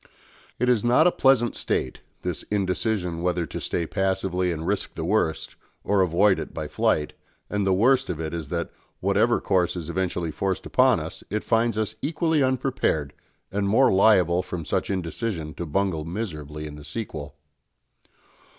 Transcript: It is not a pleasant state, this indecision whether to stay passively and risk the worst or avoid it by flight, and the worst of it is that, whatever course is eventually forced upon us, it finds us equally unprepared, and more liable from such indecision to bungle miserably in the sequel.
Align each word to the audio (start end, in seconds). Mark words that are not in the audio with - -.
It 0.57 0.67
is 0.67 0.83
not 0.83 1.05
a 1.05 1.11
pleasant 1.11 1.55
state, 1.55 1.99
this 2.23 2.41
indecision 2.49 3.21
whether 3.21 3.45
to 3.45 3.61
stay 3.61 3.85
passively 3.85 4.51
and 4.51 4.65
risk 4.65 4.95
the 4.95 5.05
worst 5.05 5.55
or 5.83 6.01
avoid 6.01 6.39
it 6.39 6.55
by 6.55 6.67
flight, 6.67 7.13
and 7.51 7.67
the 7.67 7.73
worst 7.75 8.09
of 8.09 8.19
it 8.19 8.33
is 8.33 8.47
that, 8.49 8.71
whatever 8.99 9.39
course 9.39 9.75
is 9.75 9.91
eventually 9.91 10.31
forced 10.31 10.65
upon 10.65 10.99
us, 10.99 11.23
it 11.29 11.43
finds 11.43 11.77
us 11.77 11.97
equally 12.01 12.41
unprepared, 12.41 13.13
and 13.51 13.69
more 13.69 13.93
liable 13.93 14.41
from 14.41 14.65
such 14.65 14.89
indecision 14.89 15.53
to 15.53 15.67
bungle 15.67 16.03
miserably 16.03 16.65
in 16.65 16.77
the 16.77 16.83
sequel. 16.83 17.35